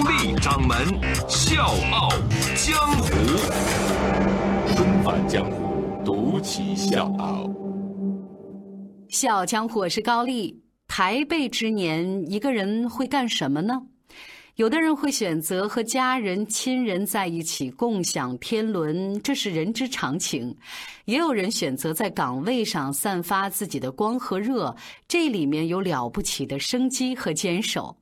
[0.00, 0.78] 高丽掌门
[1.28, 2.08] 笑傲
[2.56, 3.10] 江湖，
[4.74, 7.50] 重返江湖，独骑笑傲。
[9.10, 10.58] 笑傲江湖，我是高丽。
[10.88, 13.82] 台背之年，一个人会干什么呢？
[14.54, 20.54] 有的人会选择和家人、亲人在一起共享天伦，这是人之常情；
[21.04, 24.74] 也有人选择在岗位上散发自己的光和热，
[25.06, 27.94] 这里面有了不起的生机和坚守。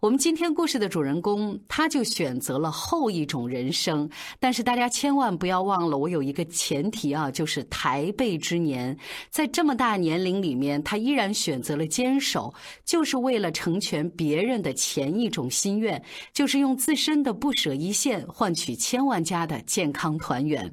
[0.00, 4.08] 我们今天故事的主人公，他就选择了后一种人生。
[4.38, 8.96] 但是大家千万不要忘了，我有一个前提啊，就是台背之年，
[9.28, 12.54] 在这么大年龄里面，他依然选择了坚守，
[12.84, 16.00] 就是为了成全别人的前一种心愿，
[16.32, 20.72] 就是用自身的不舍一线，换取千万家的健康团圆。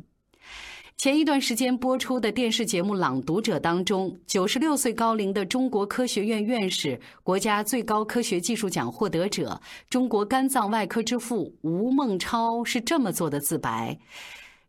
[0.97, 13.95] 前一段时间播出的电视节目《朗读者》当中，九十六岁高龄的中国科学院院士、国家最高科学技术奖获得者、中国肝脏外科之父吴孟超是这么做的自白：“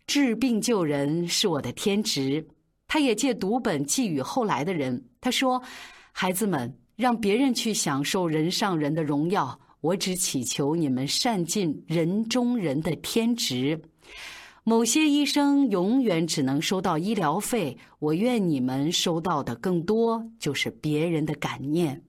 [0.06, 2.46] 治病救人是我的天职。”
[2.86, 5.62] 他也借读本寄予后来的人，他说
[6.12, 13.80] ：“孩子们，让别人去享受人上人的荣耀，我只祈求你们善尽人中人的天职。”
[14.68, 22.02] 某些医生永远只能收到医疗费，我愿你们收到的更多，就是别人的感念。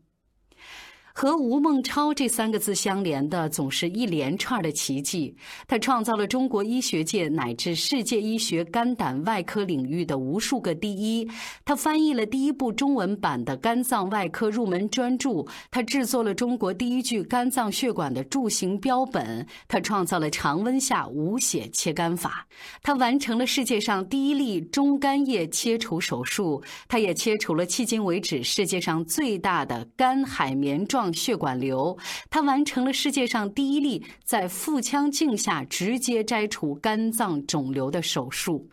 [1.20, 5.36] 和吴孟超这三个字相连的，总是一连串的奇迹。
[5.68, 11.28] 他创造了中国医学界乃至世界医学肝胆外科领域的无数个第一。
[11.66, 15.44] 他翻译了第一部中文版的肝脏外科入门专著。
[15.72, 19.44] 他制作了中国第一具肝脏血管的柱形标本。
[19.68, 22.46] 他创造了常温下无血切肝法。
[22.84, 26.62] 他完成了世界上第一例中肝叶切除手术。
[26.88, 31.07] 他也切除了迄今为止世界上最大的肝海绵状。
[31.14, 31.98] 血管瘤，
[32.30, 38.70] 他完成了世界上第一例在腹腔镜下直接摘除肝脏肿瘤的手术。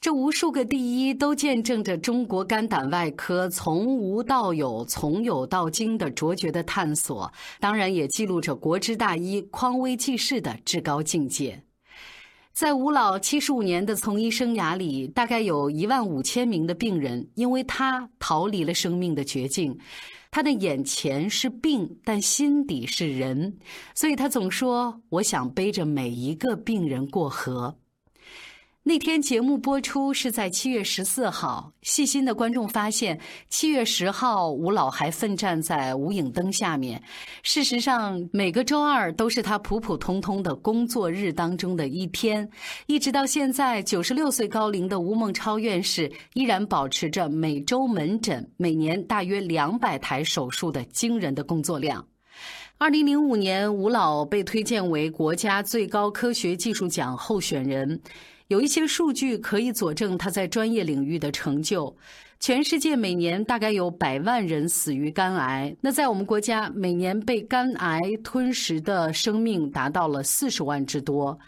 [0.00, 11.64] 这无数个第一，都见证着中国肝胆外科从无到有、从有到精的卓绝的探索，当然也记录着国之大医匡威济世的至高境界。
[12.58, 19.78] 在吴老七十五年的从医生涯里，大概有一万五千名的病人，因为他逃离了生命的绝境。
[20.32, 23.56] 他的眼前是病，但心底是人，
[23.94, 27.72] 所以他总说：“我想背着每一个病人过河。”
[28.88, 31.70] 那天节目播出是在七月十四号。
[31.82, 37.02] 细心的观众发现，七月十号吴老还奋战在无影灯下面。
[37.42, 42.48] 事实上，每个周二都是他普普通通的工作日当中的一天。
[42.86, 52.02] 一直到现在，九十六岁高龄的吴孟超院士依然保持着每周门诊、每年大约两百台手术的惊人的工作量。
[52.78, 58.00] 二零零五年，吴老被推荐为国家最高科学技术奖候选人。
[58.48, 61.94] 有一些数据可以佐证他在专业领域的成就。
[62.40, 71.38] 全世界每年大概有百万人死于肝癌，那在我们国家，每年被肝癌吞食的生命达到了四十万之多。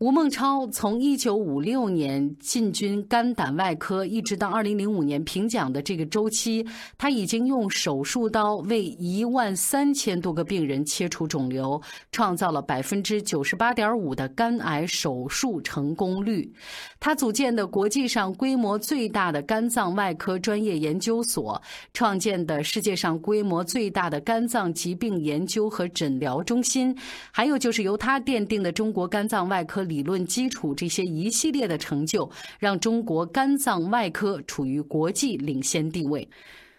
[0.00, 6.66] 吴孟超从一九五六年进军肝胆外科，一直到二零零五年评奖的这个周期，
[6.98, 16.52] 他已经用手术刀为一万三千多个病人切除肿瘤，创造了百分之九十八点五的肝癌手术成功率。
[16.98, 21.62] 他组建的国际上规模最大的肝脏外科专业研究所，
[21.92, 26.92] 创建的世界上规模最大的肝脏疾病研究和诊疗中心，
[27.30, 29.83] 还有就是由他奠定的中国肝脏外科。
[29.84, 32.28] 理论基础这些一系列的成就，
[32.58, 36.28] 让中国肝脏外科处于国际领先地位。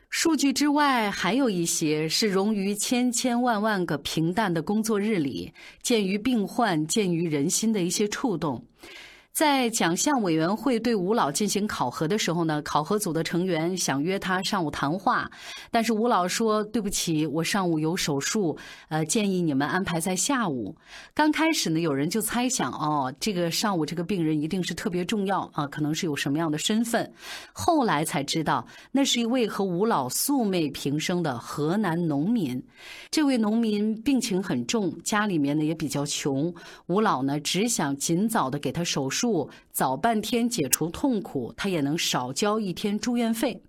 [0.09, 8.65] 数据之外，还有一些是融于千千万万个平淡的工作日里，见于病患、见于人心的一些触动。
[9.35, 15.29] 在奖项委员会对吴老进行考核的时候呢，考核组的成员想约他上午谈话，
[15.69, 20.73] 但是吴老说：“对不起，我上午有手术，呃，建议你们安排在下午。”
[21.13, 27.11] 刚开始呢，有人就猜想，哦，这个上午这个病人一定是特别重要啊，可能是有什么样的身份。
[27.51, 32.63] 后来才知道，那是一位和吴老素昧平生的河南农民。
[33.11, 36.53] 这位农民病情很重，家里面呢也比较穷，
[36.85, 39.24] 吴老呢只想尽早的给他手术。
[39.71, 43.61] 早半天解除痛苦，他也能少交一天住院费。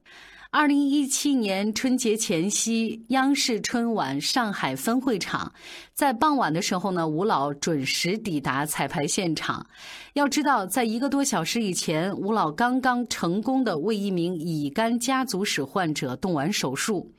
[0.53, 5.53] 二零一七年春节前夕，央视春晚上海分会场，
[5.93, 9.67] 在傍晚的时候呢，吴老准时抵达彩排现场。
[10.14, 17.12] 要知道，在一个多小时以前，吴老刚刚成功的为一名乙肝家族史患者动完手术。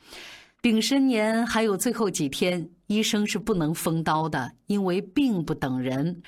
[0.59, 6.23] 丙申年还有最后几天，医生是不能封刀的，因为病不等人。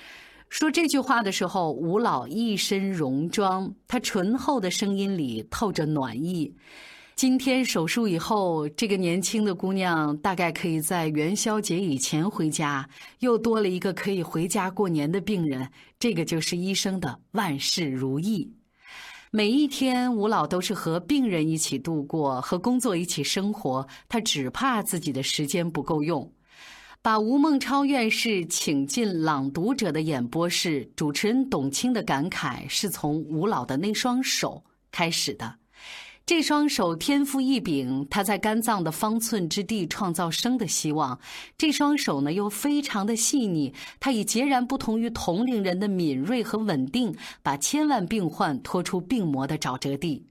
[0.49, 6.51] 说这句话的时候，吴老一身戎装，他醇厚的声音里透着暖意。
[7.15, 12.87] 今天手术以后，这个年轻的姑娘大概可以在元宵节以前回家，
[13.19, 15.69] 又多了一个可以回家过年的病人。
[15.99, 18.51] 这个就是医生的万事如意。
[19.31, 23.85] 每一天，吴老都是和病人一起度过，和工作一起生活。
[24.07, 26.31] 他只怕自己的时间不够用。
[27.01, 34.61] 把吴孟超院士请进《朗读者》的演播室，主持人董卿的感慨是从吴老的那双手
[34.91, 35.55] 开始的。
[36.25, 41.17] 这双手天赋异禀，他在肝脏的方寸之地创造生的希望。
[41.57, 50.21] 这双手呢，又非常的细腻，他以截然不同于同龄人的敏锐和稳定，把千万病患拖出病魔的沼泽地。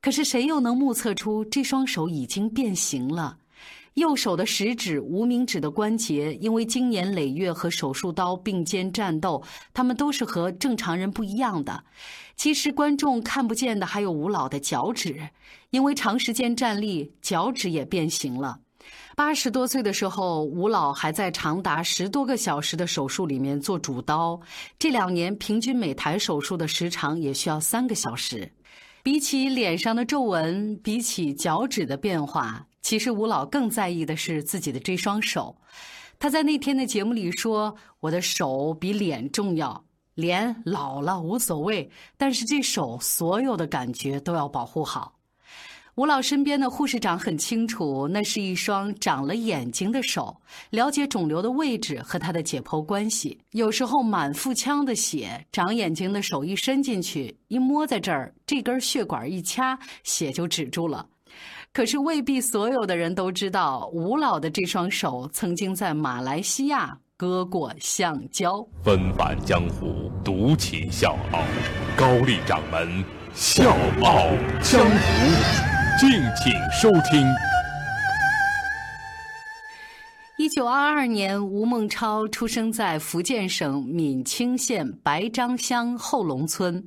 [0.00, 3.38] 可是谁又能目测出这双手已经变形了？
[3.96, 11.82] 右手的食指、无名指的关节，因为经年累月和手术刀并肩战斗，他们都是和正常人不一样的。
[12.36, 15.30] 其实观众看不见的还有吴老的脚趾，
[15.70, 18.60] 因为长时间站立，脚趾也变形了。
[19.16, 24.38] 八十多岁的时候，吴老还在长达十多个小时的手术里面做主刀。
[24.78, 28.52] 这两年平均每台手术的时长也需要三个小时。
[29.02, 32.66] 比起脸上的皱纹，比起脚趾的变化。
[32.86, 35.56] 其实吴老更在意的是自己的这双手，
[36.20, 39.84] 他在那天的节目里说：“我的手比脸重要，
[40.14, 45.14] 脸老了无所谓，但是这手所有的感觉都要保护好。”
[45.96, 50.40] 吴老身边的护士长很清楚，那是一双长了眼睛的手，
[50.70, 53.36] 了解肿瘤的位置和它的解剖关系。
[53.50, 61.04] 有时候满腹腔的血，长眼睛的手一伸进去，一摸在这儿，这根血管一掐，血就止住了。
[61.76, 68.66] 可是未必所有的人都知道，吴老的这双手曾经在马来西亚割过橡胶。
[68.82, 71.40] 纷繁江湖，独起笑傲，
[71.94, 74.22] 高丽掌门笑傲
[74.62, 76.08] 江湖，敬
[76.42, 77.26] 请收听。
[80.56, 86.82] 九二二年，吴孟超出生在福建省闽清县白樟乡后龙村。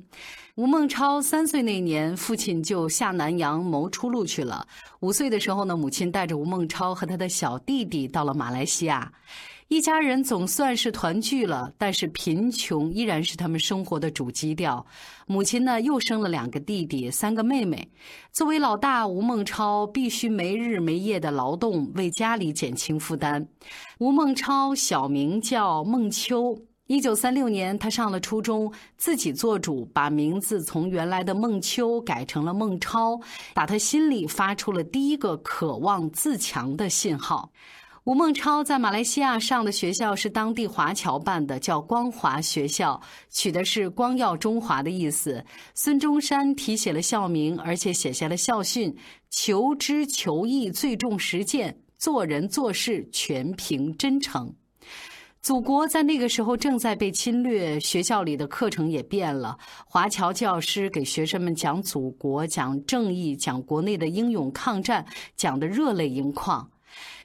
[0.56, 4.66] 吴孟超三岁那年，父亲就下南洋谋出路去了。
[4.98, 9.08] 五岁的时候呢，母亲带着吴孟超和他的小弟弟到了马来西亚，
[9.70, 11.72] 一家人总算是团聚了。
[11.78, 14.84] 但是贫穷依然是他们生活的主基调。
[15.28, 17.88] 母亲呢，又生了两个弟弟，三个妹妹。
[18.32, 23.46] 作为老大，吴孟超必须没日没夜的劳动，为家里减轻负担。
[24.00, 26.58] 吴孟超小名叫孟秋。
[26.88, 33.20] 一九三六年，他上了初中，自己做主，把名字从原来的孟秋改成了孟超，
[33.54, 37.52] 打他心里发出了第一个渴望自强的信号。
[38.10, 45.44] 吴孟超在马来西亚上的学校是当地华侨办的，叫光华学校，取的是“光耀中华”的意思。
[45.76, 48.92] 孙中山题写了校名，而且写下了校训
[49.30, 54.52] ：“求知求义最重实践，做人做事全凭真诚。”
[55.40, 59.56] 祖国在那个时候正在被侵略，学校里的课程也变了。
[59.86, 66.68] 华侨教师给学生们讲祖国、讲正义、讲国内的英勇抗战，讲得热泪盈眶。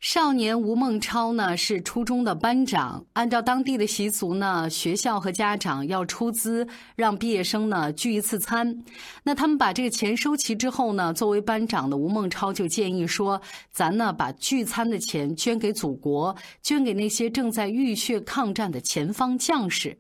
[0.08, 8.84] 少年吴孟超呢是初中的班长，按照当地的习俗呢，学校和家长要出资让毕业生呢聚一次餐。
[9.24, 13.42] 那他们把这个钱收齐之后呢，作为班长的吴孟超就建议说
[13.74, 19.98] ：“咱呢把聚餐的钱捐给祖国，捐给那些正在浴血抗战的前方将士。”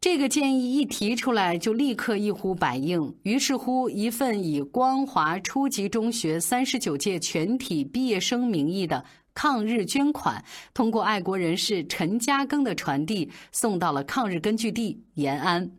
[0.00, 3.12] 这个建议一提出来，就立刻一呼百应。
[3.24, 9.04] 于是乎，一份以光华初级中学三十九届全体毕业生名义的
[9.38, 15.70] 抗日捐款，通过爱国人士陈嘉庚的传递，送到了抗日根据地延安。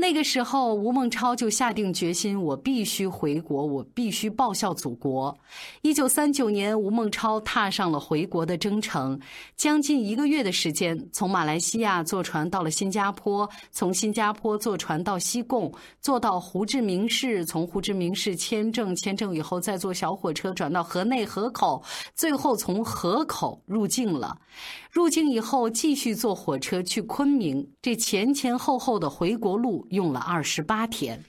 [0.00, 5.36] 那个时候，吴孟超就下定决心，我必须回国，我必须报效祖国。
[5.82, 9.18] 一九三九年，吴孟超踏上了回国的征程，
[9.56, 21.82] 将近一个月的时间，从马来西亚坐船到了新加坡，从新加坡坐船到西贡，坐到胡志明市，从胡志明市签证，签证以后再坐小火车转到河内河口，
[22.14, 24.38] 最后从河口入境了。
[24.92, 31.22] 入境以后，继续坐火车去昆明，这前前后后的回国路用了二十八天。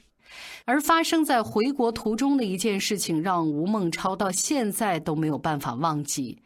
[0.65, 6.37] 而发生在回国途中的一件事情，让吴孟超到现在都没有办法忘记。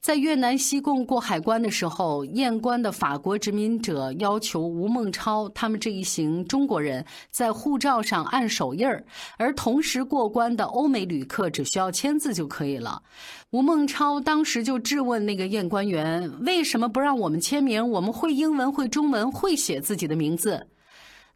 [0.00, 9.04] 在越南西贡过海关的时候，验关的法国殖民者要求吴孟超他们这一行中国人在护照上按手印儿，
[9.36, 13.02] 而同时过关的欧美旅客只需要签字就可以了。
[13.50, 17.90] 吴孟超当时就质问那个验关员：“为什么不让我们签名？
[17.90, 20.64] 我们会英文，会中文，会写自己的名字。”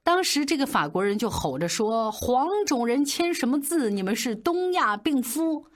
[0.06, 3.90] 当时这个法国人就吼着说：“黄种人签什么字？
[3.90, 5.66] 你们是东亚病夫！”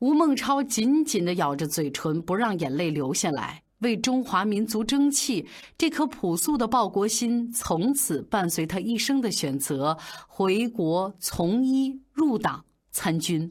[0.00, 5.46] 吴孟超紧紧的咬着嘴唇，不让眼泪流下来，为中华民族争气。
[5.78, 13.48] 这颗朴素的报国心，从此伴随他一生的选择：回国从医、入党、参军。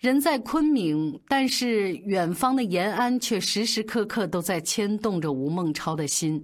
[0.00, 6.42] 人在昆明，但是远方的延安却时时刻刻都在牵动着吴孟超的心。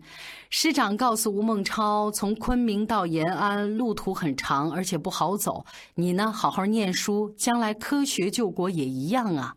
[0.50, 5.64] 师长告诉吴孟超，从昆明到延安路途很长，而且不好走。
[5.94, 9.54] 你呢，好好念书，将来科学救国也一样啊。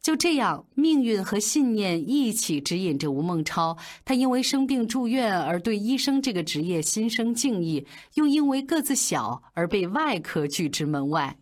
[0.00, 3.76] 就这样，命运和信念一起指引着吴孟超。
[4.04, 11.36] 他因为生病住院而对医生这个职业心生敬意，又因为个子小而被外科拒之门外。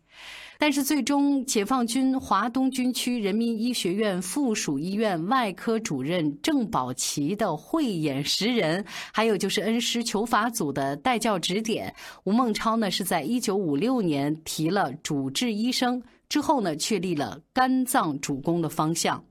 [0.59, 11.93] 但是最终，解放军华东军区人民医学院附属医院外科主任郑宝奇的慧眼识人，还有就是恩师求法组的带教指点，
[12.25, 19.23] 吴孟超呢是在一九五六年提了主治医生，之后呢确立了肝脏主攻的方向。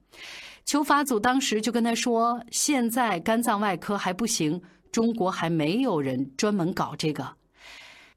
[0.66, 4.62] 求法组当时就跟他说：“现在肝脏外科还不行，
[4.92, 7.28] 中国还没有人专门搞这个。”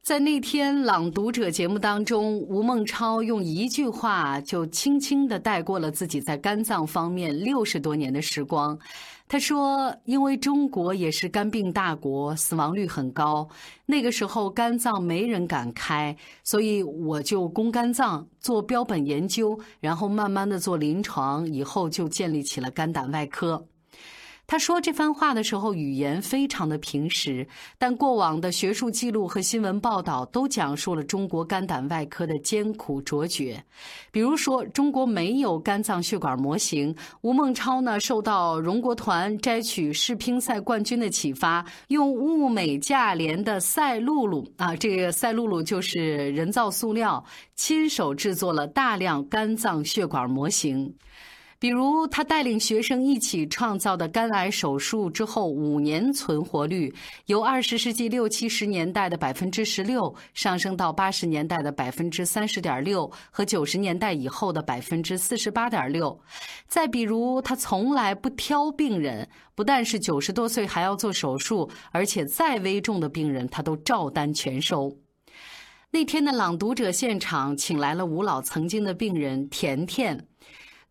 [0.06, 8.78] 在那天《朗读者》节目当中，吴孟超用一句话就轻轻地带过了自己在肝脏方面六十多年的时光。
[9.26, 13.48] 他说：“因为中国也是肝病大国，死亡率很高，
[13.84, 23.66] 那个时候肝脏没人敢开，所以我就攻肝脏做标本研究，然后慢慢的做临床，以后就建立起了肝胆外科。”
[24.48, 27.48] 他说这番话的时候，语言非常的平实，
[27.78, 33.64] 但过往的学术记录和新闻报道都讲述了中国肝胆外科的艰苦卓绝。
[34.12, 47.24] 比如说，中国没有肝脏血管模型，吴孟超呢受到荣国团摘取世乒赛冠军的启发，用物美价廉的赛璐璐啊，这个赛璐璐就是人造塑料，
[47.56, 50.94] 亲手制作了大量肝脏血管模型。
[51.58, 56.94] 比如，他带领学生一起创造的肝癌手术之后五年存活率，
[57.26, 66.20] 由二十世纪六七十年代的百分之十六上升到八十年代的百分之三十点六和九十年代以后的百分之四十八点六。
[66.68, 74.94] 再比如，他从来不挑病人，不但是九十多岁还要做手术，而且再危重的病人他都照单全收。
[75.90, 80.26] 那天的朗读者现场请来了吴老曾经的病人甜甜。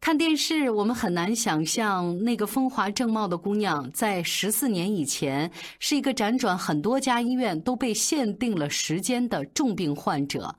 [0.01, 5.49] 看电视，我们很难想象那个风华正茂的姑娘，在十四年以前
[5.79, 10.55] 是一个辗转很多家医院都被限定了时间的重病患者。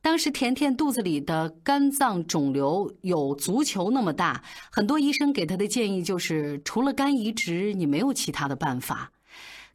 [0.00, 9.10] 当时甜甜肚子里的肝脏肿瘤有足球那么大，很多医生给她的建议就是，除了肝移植，你没有其他的办法。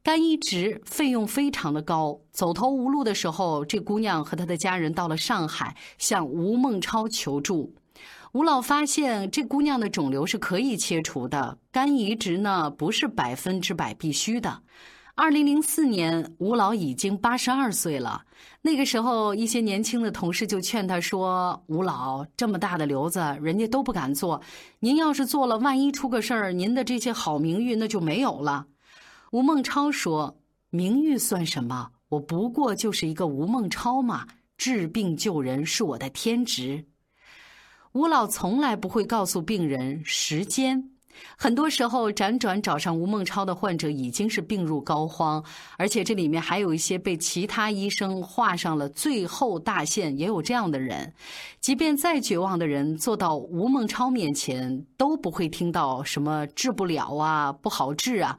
[0.01, 7.75] 肝移植费用非常的高，走投无路的时候，这姑娘和她的家人到了上海，向吴孟超求助。
[8.33, 14.62] 吴老发现这姑娘的肿瘤是可以切除的，肝移植呢不是百分之百必须的。
[15.15, 18.21] 二零零四年，吴老已经八十二岁了。
[18.62, 24.39] 那个时候，一些年轻的同事就劝他说：“吴老这么大的瘤子，人家都不敢做，
[24.79, 28.67] 您要是做了，万一出个事儿，您的这些好名誉那就没有了。”
[29.33, 30.38] 吴孟超说
[30.69, 31.89] ：“名誉算什么？
[32.09, 36.86] 我不过就是一个吴孟超嘛，治病救人是我的天职。”
[37.93, 40.91] 吴老从来不会告诉病人时间，
[41.36, 45.43] 很多时候，辗转找上吴孟超的患者已经是病入膏肓，
[45.75, 51.12] 而且这里面还有一些被其他医生画上了最后大线，也有这样的人。
[51.60, 58.38] 即便再绝望的人坐到吴孟超面前，都不会听到什么治不了啊、不好治啊。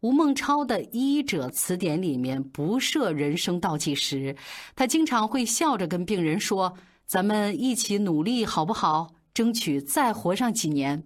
[0.00, 4.34] 吴孟超的医者词典里面不设人生倒计时，
[4.76, 6.72] 他经常会笑着跟病人说
[7.12, 9.12] ：“咱们一起努力，好不好？
[9.34, 11.04] 争取再活上几年。”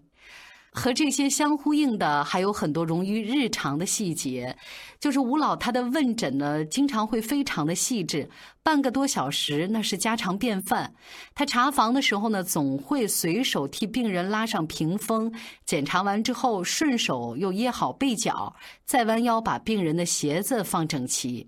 [0.71, 4.57] 和这些相呼应的还有很多融于日常的细节，
[5.01, 8.31] 就是吴老他的问诊呢，经常会非常的细致，
[8.63, 10.95] 半个多小时那是家常便饭。
[11.35, 15.33] 他查房的时候呢，总会随手替病人拉上屏风，
[15.65, 21.45] 检查完之后顺手又掖好被角，再弯腰把病人的鞋子放整齐。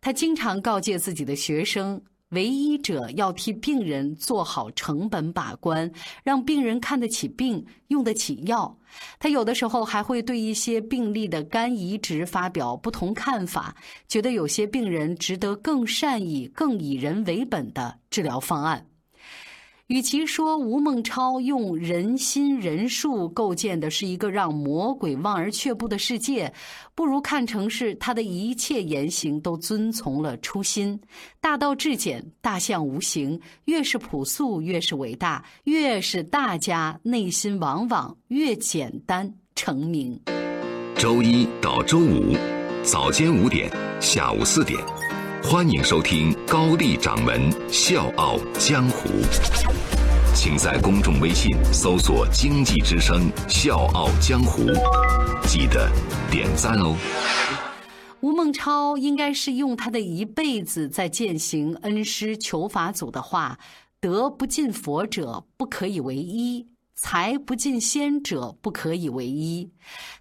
[0.00, 2.00] 他经常告诫自己的学生。
[2.30, 5.90] 唯一者要替病人做好成本把关，
[6.22, 8.76] 让病人看得起病，用得起药。
[9.18, 13.74] 他有的时候还会对一些病例的肝移植发表不同看法，
[14.08, 18.86] 觉得有些病人值得更善意、更以人为本的治疗方案。
[19.88, 26.52] 与其说吴孟超用人心人术构建的是一个让魔鬼望而却步的世界，
[26.94, 31.00] 不如看成是他的一切言行都遵从了初心。
[31.40, 40.20] 大道至简，大象无形，越是朴素越是伟大，越是大家内心往往越简单成名。
[40.96, 42.36] 周一到周五
[42.82, 43.70] 早间五点，
[44.02, 44.78] 下午四点，
[45.42, 49.08] 欢迎收听高丽掌门笑傲江湖。
[50.34, 54.66] 请在公众微信搜索“经济之声笑傲江湖”，
[55.48, 55.90] 记得
[56.30, 56.94] 点赞哦。
[58.20, 63.58] 吴孟超应该是用他的一辈子在践行恩师求法祖的话
[64.00, 66.66] ：“德不尽佛者，不可以为医；
[67.00, 69.70] 才不尽仙者，不可以为医。”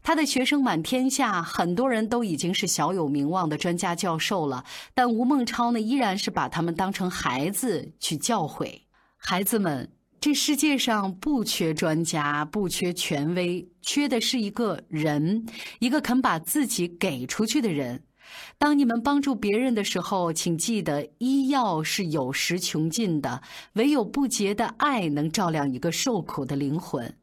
[0.04, 8.82] 他的学生满天下，很多人都已经是小有名望的专家教授了，但吴孟超呢，依然是把他们当成孩子去教诲
[9.18, 9.92] 孩子们。
[10.20, 15.46] 这世界上不缺专家，不缺权威，缺的是一个人，
[15.80, 18.04] 一个肯把自己给出去的人。
[18.58, 23.42] 当你们帮助别人的时候，请记得，医药是有时穷尽的，
[23.74, 27.16] 唯有不竭的爱能照亮一个受苦的灵魂。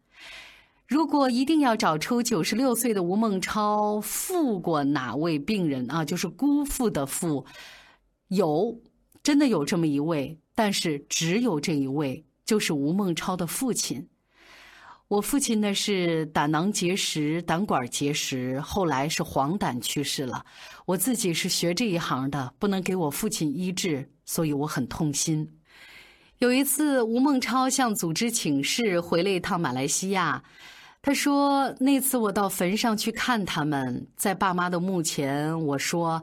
[0.86, 7.44] 如果一定要找出九十六岁的吴孟超负过哪位病人啊，就是辜负的负，
[8.28, 8.78] 有，
[9.22, 12.24] 真的有这么一位，但是只有这一位。
[12.46, 14.06] 就是吴孟超的父亲。
[15.14, 20.44] 我父亲呢是胆囊结石、胆管结石，后来是黄疸去世了。
[20.86, 25.48] 我自己是学这一行的，不能给我父亲医治，所以我很痛心。
[26.38, 30.42] 有一次，吴孟超向组织请示，回了一趟马来西亚。
[31.00, 36.20] 他说：“那次我到坟上去看他们，在爸妈的墓前，我说：‘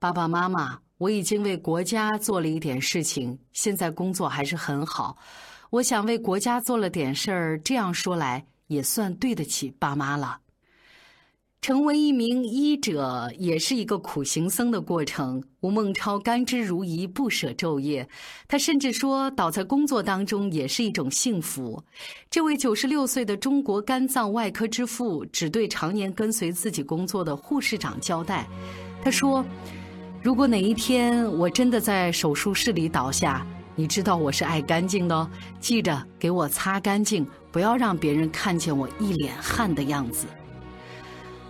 [0.00, 5.16] 爸爸妈妈，我已经为国家做了一点事情，现在工作还是很好。’”
[5.72, 10.40] 我想为国家做了点事儿，这样说来也算对得起爸妈了。
[11.62, 15.42] 成为一名医者也是一个苦行僧的过程。
[15.60, 18.06] 吴孟超甘之如饴，不舍昼夜。
[18.46, 21.82] 他甚至说，倒在工作当中也是一种幸福。
[22.28, 28.46] 这位九十六岁的中国肝脏外科之父，只对常年跟随自己工作的护士长交代
[29.02, 29.42] ：“他说，
[30.20, 40.26] 如果哪一天我真的在手术室里倒下。”你知道我是爱干净的哦，记着给我擦干净，不要让别人看见我一脸汗的样子。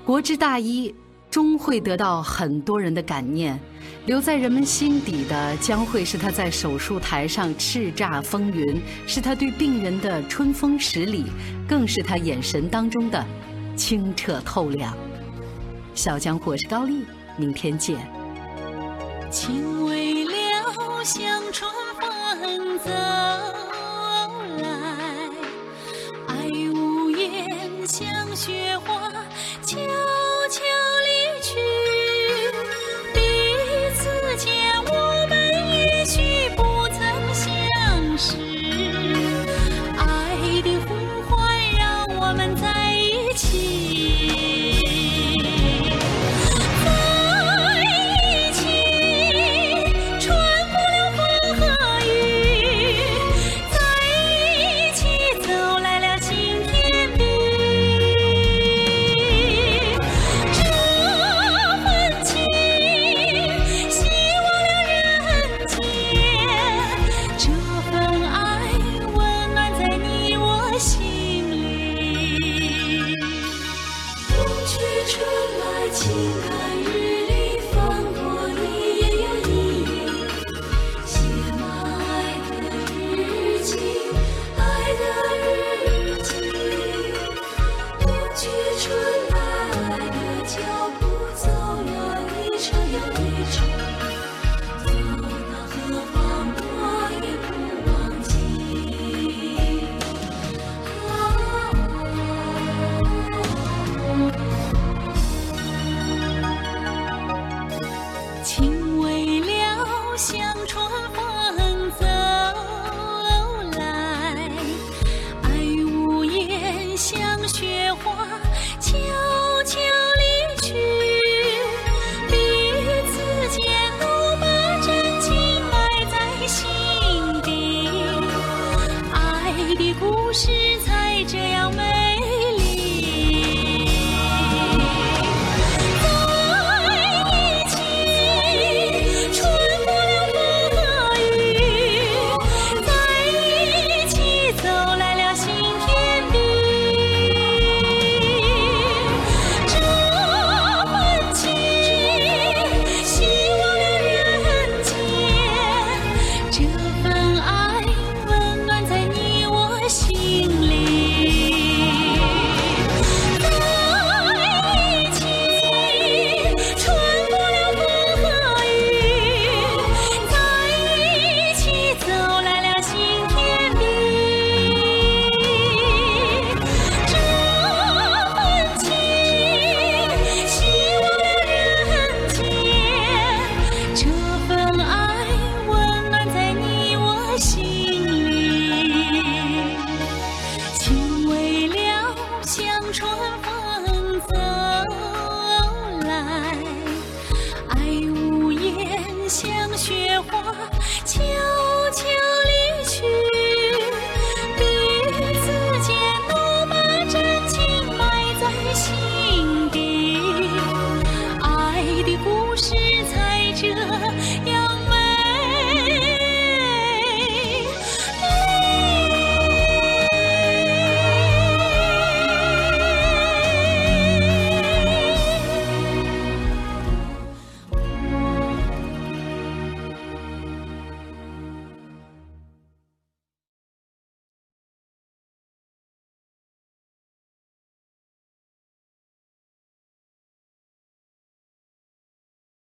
[0.05, 0.95] 国之大医
[1.31, 3.59] 终会得到很多人的感念，
[4.07, 11.25] 留在人们心底的将会是他在手术台上叱咤风云，是他对病人的春风十里，
[11.69, 13.25] 更是他眼神当中的
[13.77, 14.97] 清澈透亮。
[15.95, 17.05] 小江我是高丽，
[17.37, 17.97] 明天见。
[19.31, 20.33] 情未了，
[22.85, 22.91] 走
[24.59, 24.67] 来，
[26.29, 29.11] 爱无言，像雪花